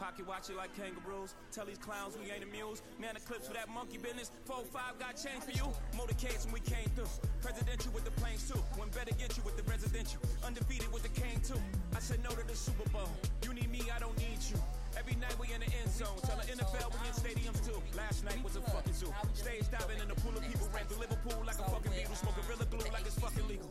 Pocket 0.00 0.26
watch 0.26 0.50
it 0.50 0.56
like 0.56 0.74
kangaroos. 0.74 1.34
Tell 1.52 1.64
these 1.64 1.78
clowns 1.78 2.18
we 2.18 2.30
ain't 2.30 2.42
amused. 2.42 2.82
Nana 2.98 3.20
clips 3.20 3.46
for 3.46 3.54
that 3.54 3.68
monkey 3.68 3.96
business. 3.96 4.32
4-5 4.48 4.98
got 4.98 5.14
change 5.14 5.44
for 5.44 5.52
you. 5.52 5.70
Motorcades 5.94 6.44
when 6.46 6.54
we 6.54 6.60
came 6.60 6.90
through. 6.96 7.06
Presidential 7.40 7.92
with 7.92 8.04
the 8.04 8.10
planes 8.20 8.50
too. 8.50 8.58
When 8.76 8.88
better 8.88 9.14
get 9.14 9.36
you 9.36 9.42
with 9.44 9.56
the 9.56 9.62
residential. 9.70 10.20
Undefeated 10.44 10.92
with 10.92 11.04
the 11.04 11.14
cane 11.20 11.40
too. 11.46 11.60
I 11.94 12.00
said 12.00 12.18
no 12.24 12.30
to 12.30 12.44
the 12.46 12.56
Super 12.56 12.88
Bowl. 12.90 13.08
You 13.44 13.54
need 13.54 13.70
me, 13.70 13.82
I 13.94 14.00
don't 14.00 14.18
need 14.18 14.42
you. 14.50 14.58
Every 14.96 15.16
night 15.16 15.36
we 15.38 15.52
in 15.52 15.60
the 15.60 15.70
end 15.70 15.90
zone. 15.90 16.18
Tell 16.22 16.38
the 16.38 16.46
NFL 16.46 16.88
we 16.94 17.00
in 17.08 17.14
stadiums 17.14 17.60
too. 17.66 17.78
Last 17.96 18.24
night 18.24 18.42
was 18.42 18.56
a 18.56 18.62
fucking 18.62 18.94
zoo. 18.94 19.12
Stage 19.34 19.66
diving 19.70 20.00
in 20.00 20.08
the 20.08 20.14
pool 20.14 20.36
of 20.36 20.42
people 20.42 20.68
ran 20.74 20.86
through 20.86 21.00
Liverpool 21.00 21.42
like 21.46 21.58
a 21.58 21.66
fucking 21.70 21.92
beetle. 21.92 22.14
Smoking 22.14 22.44
Gorilla 22.46 22.66
Glue 22.66 22.90
like 22.92 23.06
it's 23.06 23.18
fucking 23.18 23.46
legal. 23.48 23.70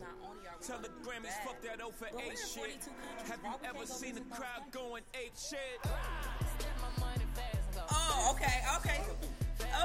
Tell 0.64 0.78
the 0.78 0.88
Grammys 1.04 1.36
fuck 1.44 1.60
that 1.62 1.76
0 1.76 1.90
for 1.92 2.08
8 2.08 2.38
shit. 2.38 2.88
Have 3.28 3.40
you 3.44 3.56
ever 3.68 3.86
seen 3.86 4.14
the 4.14 4.20
crowd 4.32 4.64
country? 4.72 4.80
going 4.80 5.02
ape 5.14 5.36
shit? 5.36 5.80
Step 5.82 6.72
my 6.80 7.06
money 7.06 7.24
fast 7.34 7.58
and 7.66 7.74
go. 7.74 7.82
Oh, 7.90 8.34
okay, 8.34 8.62
okay, 8.76 9.00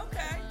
okay. 0.03 0.48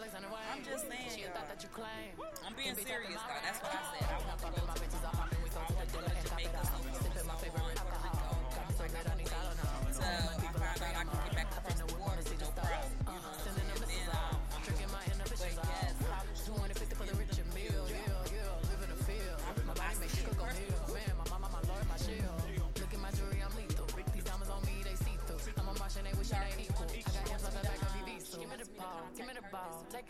Alexander 0.00 0.28
Wang. 0.32 0.40
I'm 0.56 0.64
just 0.64 0.88
saying, 0.88 1.12
She 1.12 1.24
a 1.24 1.28
thought 1.28 1.44
that 1.52 1.60
you 1.62 1.68
claim. 1.76 2.16
I'm 2.40 2.56
being 2.56 2.72
serious, 2.72 3.20
though. 3.20 3.42
That's 3.44 3.60
what 3.60 3.68
I 3.68 3.84
said. 3.92 4.08
I 4.08 4.16
want 4.24 4.40
to 4.40 4.48
go 4.48 4.69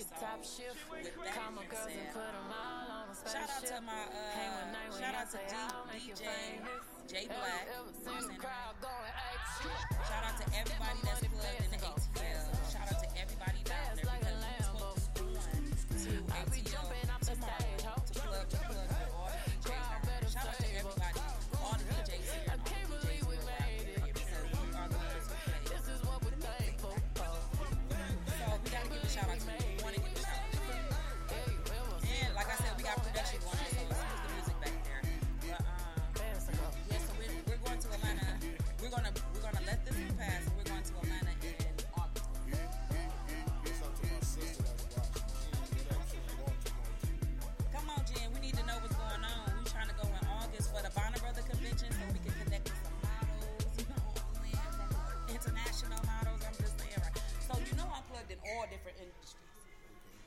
ball. 0.08 0.20
Top 0.20 0.40
shift. 0.44 0.78
Call 0.88 1.50
my 1.52 1.64
girls 1.68 1.90
and 1.90 2.08
put 2.14 2.30
them 2.32 2.48
all 2.48 2.88
on 2.90 3.08
a 3.10 3.14
spaceship. 3.14 3.40
Shout 3.40 3.50
out 3.50 3.64
to 3.68 3.76
my 3.84 4.00
uh, 4.08 4.96
shout 4.96 5.14
out 5.14 5.28
to 5.30 5.38
D- 5.38 6.14
DJ. 6.14 6.24
J 7.10 7.26
Black. 7.26 7.66
Ever 7.74 7.92
seen 8.22 8.38
crowd 8.38 8.74
going? 8.80 9.14
Shout 10.08 10.24
out 10.24 10.36
to 10.40 10.46
everybody 10.56 10.98
that's 11.04 11.20
plugged 11.20 11.64
in 11.64 11.70
the 11.70 11.80
ATL. 11.82 12.72
Shout 12.72 12.86
out 12.92 12.99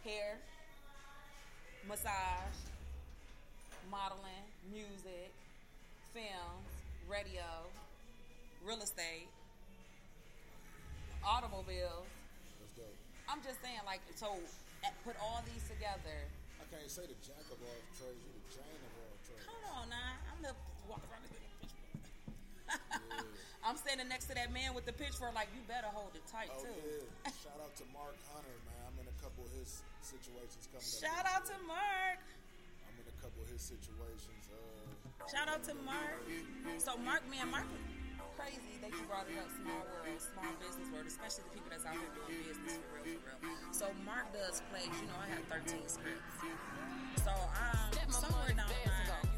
hair, 0.03 0.37
massage, 1.87 2.57
modeling, 3.91 4.43
music, 4.71 5.31
films, 6.13 6.69
radio, 7.09 7.43
real 8.65 8.81
estate, 8.81 9.27
automobiles. 11.23 12.07
Let's 12.59 12.73
go. 12.75 12.83
I'm 13.29 13.39
just 13.43 13.61
saying, 13.63 13.79
like, 13.85 14.01
so 14.15 14.35
eh, 14.83 14.91
put 15.05 15.15
all 15.21 15.41
these 15.47 15.63
together. 15.71 16.27
I 16.59 16.65
can't 16.71 16.89
say 16.91 17.03
the 17.07 17.15
jack 17.23 17.43
of 17.51 17.59
all 17.63 17.79
trades, 17.95 18.19
you 18.23 18.31
the 18.33 18.43
Jane 18.51 18.81
of 18.83 18.93
all 18.99 19.15
trades. 19.23 19.45
Come 19.47 19.63
on 19.71 19.87
now, 19.89 20.19
I'm 20.31 20.39
gonna 20.43 20.57
walk 20.89 21.03
around 21.07 21.23
this 21.27 21.35
bitch. 21.39 21.71
I'm 23.63 23.77
standing 23.79 24.09
next 24.11 24.27
to 24.27 24.35
that 24.35 24.51
man 24.51 24.75
with 24.75 24.83
the 24.85 24.91
pitchfork, 24.91 25.31
like 25.35 25.47
you 25.55 25.63
better 25.71 25.87
hold 25.87 26.11
it 26.15 26.23
tight 26.27 26.51
Oh 26.51 26.63
too. 26.67 26.75
yeah! 26.75 27.31
Shout 27.39 27.55
out 27.63 27.71
to 27.79 27.85
Mark 27.95 28.15
Hunter, 28.35 28.57
man. 28.67 28.82
I'm 29.43 29.51
in 29.51 29.51
a 29.51 29.51
couple 29.51 29.51
of 29.51 29.59
his 29.59 29.83
situations 29.99 30.63
coming 30.71 30.87
up. 30.87 30.99
Shout 31.03 31.25
out 31.27 31.43
to 31.51 31.55
Mark. 31.67 32.19
I'm 32.87 32.95
in 32.95 33.07
a 33.07 33.17
couple 33.19 33.41
of 33.43 33.49
his 33.51 33.61
situations. 33.63 34.43
Uh, 34.47 35.27
Shout 35.31 35.47
out 35.47 35.63
to 35.67 35.73
Mark. 35.83 36.19
So 36.79 36.95
Mark, 36.99 37.23
man, 37.31 37.51
Mark, 37.51 37.67
crazy 38.35 38.79
that 38.83 38.91
you 38.91 39.03
brought 39.07 39.27
it 39.27 39.39
up. 39.39 39.47
Small 39.59 39.83
world, 39.87 40.19
small 40.19 40.51
business 40.59 40.87
world, 40.91 41.07
especially 41.07 41.43
the 41.47 41.53
people 41.59 41.69
that's 41.71 41.85
out 41.87 41.95
here 41.95 42.11
doing 42.15 42.39
business 42.43 42.79
for 42.79 42.87
real, 43.03 43.19
for 43.23 43.35
real. 43.39 43.55
So 43.71 43.87
Mark 44.03 44.31
does 44.35 44.63
plays. 44.71 44.91
You 44.99 45.07
know, 45.11 45.19
I 45.19 45.27
have 45.31 45.43
13 45.47 45.87
scripts. 45.87 46.35
So 47.23 47.31
um, 47.31 47.91
somewhere 48.11 48.51
down 48.55 48.67
the 48.67 48.79
line, 48.91 49.32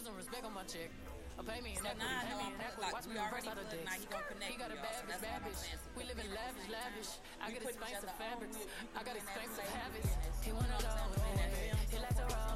Put 0.00 0.08
some 0.08 0.16
respect 0.16 0.44
on 0.48 0.54
my 0.56 0.64
check. 0.64 0.88
Or 1.36 1.44
pay 1.44 1.60
me 1.60 1.76
in 1.76 1.84
now 1.84 1.92
I 1.92 2.24
pay 2.24 2.32
me 2.40 2.48
in. 2.48 2.56
Like, 2.80 2.92
Watch 2.96 3.04
me 3.04 3.20
already 3.20 3.48
out 3.52 3.60
of. 3.60 3.68
Now 3.68 4.00
he 4.00 4.08
gonna 4.08 4.24
connect 4.32 4.48
He 4.48 4.56
got 4.56 4.72
a 4.72 4.80
bad 4.80 4.96
bitch, 5.04 5.20
bad 5.20 5.44
bitch. 5.44 5.60
We 5.92 6.02
live 6.08 6.16
in 6.16 6.24
put 6.24 6.32
it 6.32 6.40
at 6.40 6.40
lavish, 6.40 6.56
the 6.56 6.72
same 6.72 6.72
time. 6.72 6.88
lavish. 6.88 7.12
I 7.36 7.46
got 7.52 7.60
expensive 7.68 8.14
fabrics. 8.16 8.56
I 8.96 9.00
got 9.04 9.04
that 9.04 9.16
expensive 9.20 9.68
habits. 9.76 10.08
He 10.40 10.50
wanna 10.56 10.72
You 10.72 10.88
know 10.88 10.88
what 10.88 10.96
roll 10.96 11.04
I'm 11.04 11.12
with 11.12 11.20
saying? 11.36 11.76
He 11.92 11.96
like 12.00 12.16
to 12.16 12.24
roll 12.32 12.49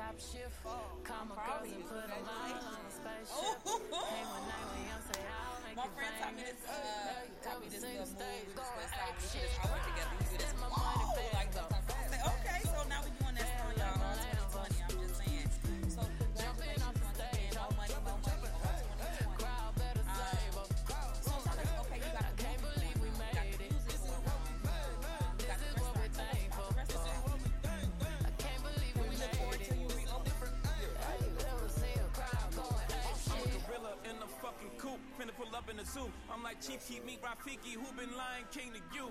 top 0.00 0.16
shift. 0.16 0.56
Call 0.64 1.24
my 1.28 1.36
girls 1.36 1.68
and 1.68 1.84
put 1.84 2.08
them 2.08 2.24
on 2.24 2.80
a 2.80 2.92
spaceship. 2.92 3.56
Hang 3.60 4.28
one 4.32 4.44
night 4.48 4.66
when 4.72 4.80
say 5.12 5.20
I'll 5.28 5.60
make 5.60 5.76
My 5.76 5.84
you 5.84 5.92
friend 5.92 6.14
taught 6.16 6.34
me 6.36 6.42
this, 6.48 6.60
uh, 6.64 7.28
taught 7.44 7.60
me 7.60 7.68
this 7.68 7.84
Ever 7.84 7.92
little 7.92 8.08
move. 8.08 8.16
stage 8.16 8.48
We 8.48 8.56
going 8.56 8.80
just 8.80 8.96
ape 8.96 9.20
went 9.20 9.28
shit. 9.28 9.50
I 9.60 9.64
work 9.68 9.84
together. 9.84 10.16
We 10.16 10.24
do 10.24 10.36
this. 10.40 10.99
Zoo. 35.90 36.06
I'm 36.32 36.42
like 36.42 36.60
Chief 36.60 36.78
Keef 36.86 37.04
Meat 37.04 37.18
Rafiki, 37.22 37.74
who 37.74 37.90
been 37.98 38.14
lying 38.16 38.46
king 38.52 38.70
to 38.72 38.80
you. 38.94 39.10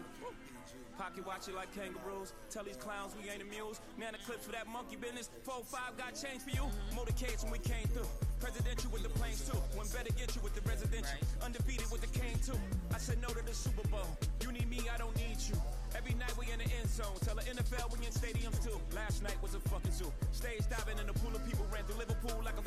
Pocket 0.97 1.25
watch 1.25 1.47
it 1.47 1.55
like 1.55 1.73
kangaroos. 1.75 2.33
Tell 2.49 2.63
these 2.63 2.77
clowns 2.77 3.15
we 3.19 3.29
ain't 3.29 3.41
amused. 3.41 3.81
Nana 3.97 4.17
clips 4.25 4.45
for 4.45 4.51
that 4.51 4.67
monkey 4.67 4.95
business. 4.95 5.29
4-5 5.47 5.97
got 5.97 6.15
change 6.15 6.43
for 6.43 6.51
you. 6.51 6.67
Motorcades 6.95 7.43
when 7.43 7.51
we 7.51 7.59
came 7.59 7.87
through. 7.91 8.07
Presidential 8.39 8.91
with 8.91 9.03
the 9.03 9.09
planes 9.09 9.43
too. 9.43 9.57
One 9.75 9.87
better 9.91 10.11
get 10.15 10.35
you 10.35 10.41
with 10.41 10.55
the 10.55 10.63
residential. 10.67 11.19
Undefeated 11.43 11.91
with 11.91 12.01
the 12.01 12.11
cane 12.19 12.39
too. 12.45 12.59
I 12.93 12.97
said 12.97 13.21
no 13.21 13.27
to 13.29 13.43
the 13.43 13.53
Super 13.53 13.87
Bowl. 13.87 14.07
You 14.41 14.51
need 14.51 14.69
me, 14.69 14.79
I 14.93 14.97
don't 14.97 15.15
need 15.15 15.39
you. 15.43 15.55
Every 15.95 16.13
night 16.15 16.31
we 16.37 16.45
in 16.51 16.59
the 16.59 16.69
end 16.79 16.87
zone. 16.87 17.15
Tell 17.25 17.35
the 17.35 17.43
NFL 17.43 17.91
we 17.91 18.05
in 18.05 18.13
stadiums 18.13 18.63
too. 18.63 18.79
Last 18.95 19.23
night 19.23 19.35
was 19.41 19.55
a 19.55 19.59
fucking 19.67 19.91
zoo. 19.91 20.11
Stage 20.31 20.63
diving 20.69 20.99
in 20.99 21.09
a 21.09 21.13
pool 21.13 21.35
of 21.35 21.43
people 21.47 21.65
ran 21.73 21.83
through 21.83 21.99
Liverpool 21.99 22.39
like 22.45 22.57
a 22.59 22.63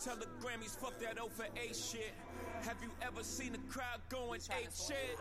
Tell 0.00 0.14
the 0.14 0.26
Grammys 0.40 0.78
fuck 0.78 0.96
that 1.00 1.18
O 1.20 1.28
for 1.28 1.46
A 1.56 1.74
shit. 1.74 2.14
Have 2.62 2.76
you 2.80 2.88
ever 3.02 3.24
seen 3.24 3.52
a 3.54 3.72
crowd 3.72 4.00
going 4.08 4.40
ape 4.40 4.68
shit? 4.72 5.18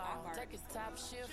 Ball. 0.00 0.32
Take 0.34 0.52
his 0.52 0.64
top 0.72 0.96
shift. 0.96 1.30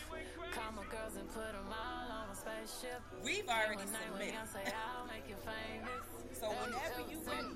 Call 0.52 0.72
my 0.76 0.84
girls 0.92 1.16
and 1.16 1.28
put 1.32 1.52
them 1.56 1.68
all 1.72 2.12
on 2.12 2.28
a 2.32 2.36
spaceship. 2.36 3.00
We've 3.24 3.48
already 3.48 3.80
One 3.80 3.92
night 3.92 4.12
when 4.12 4.28
submitted. 4.28 4.44
I 4.44 4.46
say 4.52 4.64
I'll 4.76 5.08
make 5.08 5.26
you 5.28 5.38
famous. 5.40 6.04
So 6.38 6.48
whenever 6.52 7.02
you 7.10 7.18
ready, 7.26 7.56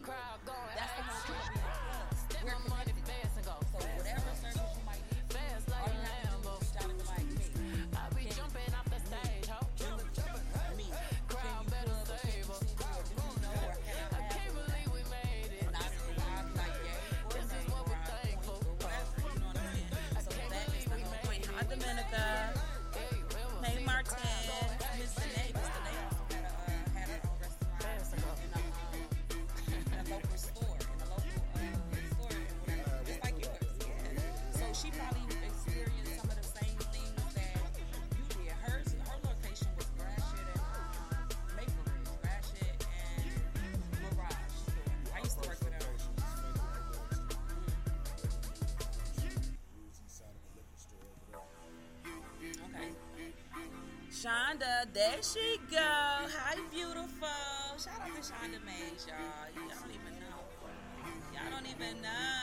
she 34.81 34.89
probably 34.89 35.21
experienced 35.45 36.17
some 36.17 36.29
of 36.31 36.37
the 36.37 36.47
same 36.57 36.77
things 36.89 37.13
that 37.35 37.53
you 38.17 38.25
did. 38.29 38.49
Hers, 38.65 38.95
her 38.97 39.17
location 39.21 39.67
was 39.77 39.85
Gratiot 39.93 40.47
and 40.49 40.57
um, 40.57 41.29
Maple 41.55 41.85
Ridge, 41.85 42.09
Gratiot 42.25 42.81
and 42.89 43.29
Mirage. 44.01 44.57
I 45.13 45.19
used 45.19 45.37
to 45.39 45.47
work 45.47 45.59
with 45.61 45.73
her. 45.73 45.79
Okay. 52.65 52.89
Shonda, 54.09 54.91
there 54.93 55.21
she 55.21 55.59
go. 55.69 55.77
Hi, 55.77 56.57
beautiful. 56.71 57.27
Shout 57.77 58.01
out 58.01 58.15
to 58.15 58.21
Shonda 58.21 58.57
Mays, 58.65 59.05
y'all. 59.05 59.45
Y'all 59.53 59.77
don't 59.79 59.91
even 59.93 60.17
know. 60.19 60.41
Y'all 61.33 61.51
don't 61.51 61.69
even 61.69 62.01
know. 62.01 62.40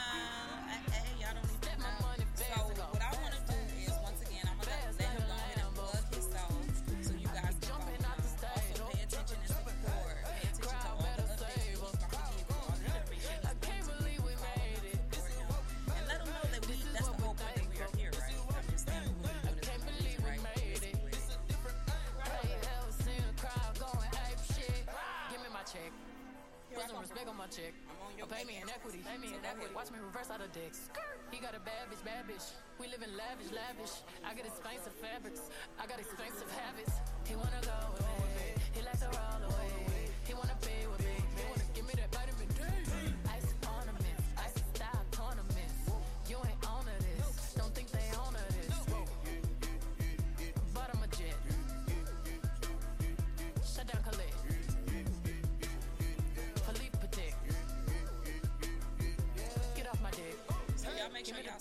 Put 26.79 26.91
some 26.95 27.01
respect 27.03 27.27
on 27.27 27.37
my 27.37 27.51
check. 27.51 27.75
on 27.99 28.14
your 28.14 28.27
Or 28.27 28.31
pay 28.31 28.47
me 28.47 28.62
in 28.62 28.71
equity. 28.71 29.03
Pay 29.03 29.19
me 29.19 29.35
in 29.35 29.43
equity. 29.43 29.75
Watch 29.75 29.91
me 29.91 29.99
reverse 29.99 30.31
out 30.31 30.38
of 30.38 30.53
dicks. 30.55 30.87
He 31.35 31.43
got 31.43 31.59
a 31.59 31.59
bad 31.59 31.91
bitch, 31.91 32.05
bad 32.07 32.31
bitch. 32.31 32.55
We 32.79 32.87
live 32.87 33.03
in 33.03 33.11
lavish, 33.19 33.51
lavish. 33.51 34.07
I 34.23 34.31
got 34.31 34.47
expensive 34.47 34.95
fabrics. 35.03 35.51
I 35.75 35.91
got 35.91 35.99
expensive 35.99 36.47
habits. 36.55 36.95
He 37.27 37.35
wanna 37.35 37.59
go 37.67 37.99
with 37.99 38.07
me. 38.07 38.62
He 38.79 38.81
likes 38.87 39.01
to 39.03 39.11
roll 39.11 39.43
away. 39.51 39.58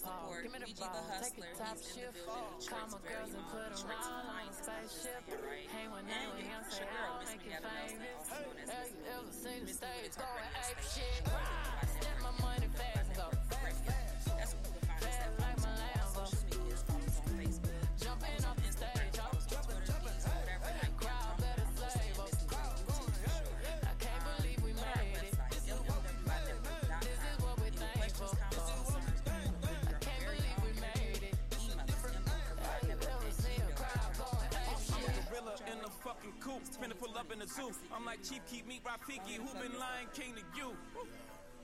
Make 0.08 0.44
Give 0.44 0.52
me 0.54 0.60
the 0.60 0.74
ball, 0.80 0.94
support 0.94 1.08
the. 1.08 1.28
Take 1.28 1.38
a 1.38 1.58
top 1.58 1.78
He's 1.78 1.88
in 1.88 1.88
the 1.88 2.00
shift. 2.00 2.16
building. 2.18 2.28
Call 2.28 2.62
Shorts 2.62 2.94
my 2.94 3.00
very 3.04 3.16
girls 3.18 3.32
and 3.34 3.44
long. 3.44 3.52
put 3.52 3.68
'em 3.68 3.88
all 3.88 4.08
on 4.08 4.26
Alliance 4.28 4.58
a 4.58 4.62
is 4.62 4.68
not 4.68 4.88
spaceship. 4.88 5.22
right? 5.28 5.68
Hang 5.68 5.90
with 5.92 6.00
And 6.00 6.08
name 6.08 6.28
your- 6.28 6.32
when 6.32 6.38
it's 6.38 6.48
say 6.68 6.78
your 6.78 6.88
girl, 6.88 7.14
Miss 7.18 7.30
you 7.34 7.40
famous. 7.98 8.18
also 8.18 8.38
known 8.38 8.58
as 8.58 8.68
Miss 8.68 8.92
you 8.92 9.02
ever 9.08 9.32
seen 9.32 9.60
the 9.60 9.66
Miss 9.68 9.78
stage 9.78 10.14
going 10.18 10.38
radio 10.38 10.64
ape 10.68 11.77
up 37.18 37.32
in 37.34 37.40
the 37.40 37.48
zoo. 37.48 37.72
I'm 37.92 38.06
like 38.06 38.22
Chief 38.22 38.46
Keef 38.46 38.66
Meat 38.68 38.84
Rafiki, 38.86 39.42
who 39.42 39.50
been 39.60 39.74
lying 39.80 40.08
king 40.14 40.36
to 40.36 40.44
you? 40.56 40.78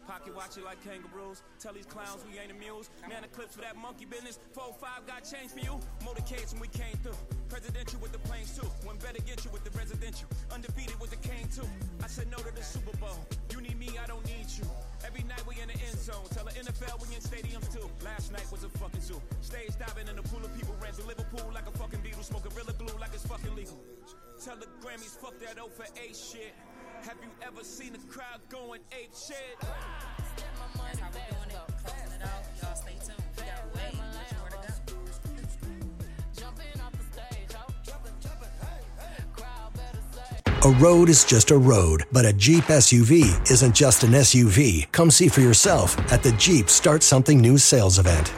Pocket 0.08 0.36
watch 0.36 0.58
it 0.58 0.66
like 0.66 0.84
kangaroos. 0.84 1.44
Tell 1.60 1.74
these 1.74 1.86
clowns 1.86 2.26
we 2.30 2.40
ain't 2.40 2.52
amused. 2.52 2.90
Man, 3.08 3.22
the 3.22 3.28
clips 3.30 3.56
for 3.56 3.62
that 3.62 3.78
monkey 3.78 4.06
business. 4.06 4.40
4-5 4.58 5.08
got 5.08 5.24
change 5.24 5.52
for 5.52 5.60
you. 5.60 5.80
Motorcades 6.02 6.52
when 6.52 6.62
we 6.62 6.68
came 6.68 6.98
through. 7.04 7.16
Presidential 7.48 8.00
with 8.02 8.12
the 8.12 8.20
planes 8.20 8.58
too. 8.58 8.68
One 8.84 8.98
better 8.98 9.22
get 9.22 9.46
you 9.46 9.52
with 9.52 9.64
the 9.64 9.78
residential. 9.78 10.28
Undefeated 10.52 11.00
with 11.00 11.12
the 11.12 11.22
cane 11.28 11.48
too. 11.56 11.68
I 12.04 12.08
said 12.08 12.30
no 12.32 12.38
to 12.38 12.54
the 12.54 12.64
Super 12.64 12.98
Bowl. 12.98 13.16
You 13.52 13.62
need 13.62 13.78
me, 13.78 13.90
I 14.02 14.08
don't 14.08 14.26
need 14.26 14.50
you. 14.50 14.66
Every 15.14 15.30
night 15.30 15.46
we 15.46 15.62
in 15.62 15.68
the 15.68 15.78
end 15.86 15.94
zone. 15.94 16.26
Tell 16.34 16.44
the 16.44 16.58
NFL 16.58 16.98
we 17.06 17.14
in 17.14 17.22
stadiums 17.22 17.72
too. 17.72 17.88
Last 18.04 18.32
night 18.32 18.50
was 18.52 18.64
a 18.64 18.70
fucking 18.70 19.02
zoo. 19.02 19.22
Stage 19.42 19.78
diving 19.78 20.08
in 20.08 20.18
a 20.18 20.24
pool 20.24 20.44
of 20.44 20.50
people 20.58 20.74
ran 20.82 20.92
through 20.92 21.06
Liverpool 21.06 21.52
like 21.54 21.68
a 21.68 21.72
fucking 21.78 22.00
Beatle. 22.00 22.24
Smoke 22.24 22.50
gorilla 22.50 22.74
glue 22.74 22.98
like 23.00 23.14
it's 23.14 23.22
fucking 23.28 23.54
legal. 23.54 23.78
Tell 24.44 24.56
the 24.56 24.66
Grammys 24.82 25.16
fuck 25.22 25.38
that 25.38 25.62
O 25.62 25.68
for 25.68 25.86
A 25.86 26.14
shit. 26.16 26.56
Have 27.06 27.18
you 27.22 27.30
ever 27.46 27.64
seen 27.64 27.94
a 27.94 28.02
crowd 28.12 28.42
going 28.50 28.82
ape 28.92 29.14
shit? 29.14 29.60
That's 29.62 31.33
A 40.66 40.72
road 40.76 41.10
is 41.10 41.26
just 41.26 41.52
a 41.52 41.58
road, 41.58 42.06
but 42.14 42.26
a 42.26 42.32
Jeep 42.32 42.64
SUV 42.64 43.52
isn't 43.52 43.76
just 43.76 44.04
an 44.04 44.12
SUV. 44.12 44.90
Come 44.94 45.12
see 45.12 45.28
for 45.28 45.42
yourself 45.42 46.00
at 46.10 46.24
the 46.24 46.32
Jeep 46.38 46.70
Start 46.70 47.04
Something 47.04 47.42
New 47.42 47.58
sales 47.58 48.00
event. 48.00 48.34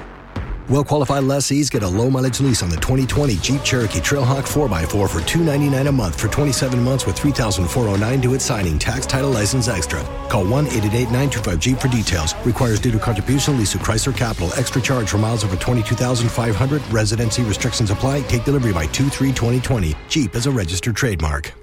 Well 0.68 0.84
qualified 0.84 1.26
lessees 1.26 1.70
get 1.70 1.84
a 1.84 1.88
low 1.88 2.10
mileage 2.10 2.40
lease 2.40 2.64
on 2.64 2.70
the 2.72 2.78
2020 2.78 3.36
Jeep 3.36 3.62
Cherokee 3.62 4.00
Trailhawk 4.00 4.42
4x4 4.42 4.88
for 4.88 5.22
299 5.22 5.86
a 5.86 5.92
month 5.92 6.20
for 6.20 6.28
27 6.28 6.84
months 6.84 7.06
with 7.06 7.16
$3,409 7.16 8.20
due 8.20 8.34
at 8.34 8.42
signing. 8.42 8.80
Tax 8.80 9.06
title 9.06 9.30
license 9.30 9.68
extra. 9.68 10.02
Call 10.28 10.48
1 10.48 10.66
888 10.66 11.04
925 11.12 11.60
Jeep 11.60 11.78
for 11.78 11.90
details. 11.90 12.34
Requires 12.44 12.80
due 12.80 12.92
to 12.92 12.98
contribution 12.98 13.56
lease 13.60 13.74
to 13.74 13.78
Chrysler 13.78 14.18
Capital. 14.18 14.50
Extra 14.58 14.82
charge 14.82 15.10
for 15.10 15.20
miles 15.20 15.44
over 15.44 15.58
22,500. 15.58 16.92
Residency 16.92 17.44
restrictions 17.44 17.92
apply. 17.92 18.22
Take 18.22 18.46
delivery 18.46 18.74
by 18.74 18.88
2 18.88 19.10
3 19.10 19.32
2020. 19.32 19.96
Jeep 20.10 20.34
is 20.34 20.48
a 20.48 20.52
registered 20.52 20.96
trademark. 20.96 21.54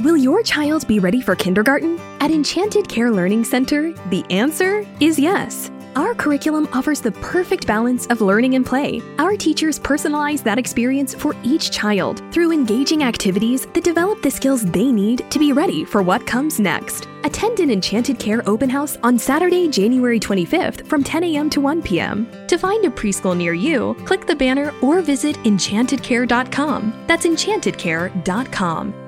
Will 0.00 0.18
your 0.18 0.42
child 0.42 0.86
be 0.86 0.98
ready 0.98 1.22
for 1.22 1.34
kindergarten? 1.34 1.98
At 2.20 2.30
Enchanted 2.30 2.86
Care 2.86 3.10
Learning 3.10 3.42
Center, 3.42 3.94
the 4.10 4.26
answer 4.28 4.86
is 5.00 5.18
yes. 5.18 5.70
Our 5.94 6.14
curriculum 6.14 6.68
offers 6.74 7.00
the 7.00 7.12
perfect 7.12 7.66
balance 7.66 8.04
of 8.08 8.20
learning 8.20 8.56
and 8.56 8.66
play. 8.66 9.00
Our 9.18 9.38
teachers 9.38 9.80
personalize 9.80 10.42
that 10.42 10.58
experience 10.58 11.14
for 11.14 11.34
each 11.42 11.70
child 11.70 12.22
through 12.30 12.52
engaging 12.52 13.04
activities 13.04 13.64
that 13.72 13.84
develop 13.84 14.20
the 14.20 14.30
skills 14.30 14.66
they 14.66 14.92
need 14.92 15.24
to 15.30 15.38
be 15.38 15.54
ready 15.54 15.82
for 15.82 16.02
what 16.02 16.26
comes 16.26 16.60
next. 16.60 17.08
Attend 17.24 17.60
an 17.60 17.70
Enchanted 17.70 18.18
Care 18.18 18.46
open 18.46 18.68
house 18.68 18.98
on 19.02 19.18
Saturday, 19.18 19.66
January 19.66 20.20
25th 20.20 20.86
from 20.86 21.02
10 21.02 21.24
a.m. 21.24 21.48
to 21.48 21.62
1 21.62 21.80
p.m. 21.80 22.30
To 22.48 22.58
find 22.58 22.84
a 22.84 22.90
preschool 22.90 23.34
near 23.34 23.54
you, 23.54 23.96
click 24.04 24.26
the 24.26 24.36
banner 24.36 24.74
or 24.82 25.00
visit 25.00 25.36
enchantedcare.com. 25.44 27.04
That's 27.06 27.24
enchantedcare.com. 27.24 29.05